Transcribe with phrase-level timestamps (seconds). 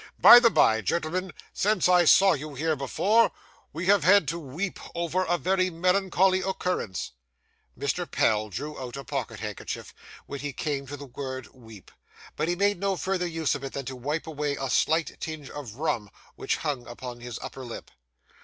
[0.17, 3.31] By the bye, gentlemen, since I saw you here before,
[3.71, 7.11] we have had to weep over a very melancholy occurrence.'
[7.77, 8.09] Mr.
[8.09, 9.93] Pell drew out a pocket handkerchief,
[10.25, 11.91] when he came to the word weep,
[12.35, 15.51] but he made no further use of it than to wipe away a slight tinge
[15.51, 17.91] of rum which hung upon his upper lip.